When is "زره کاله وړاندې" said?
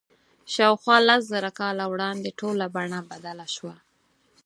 1.33-2.35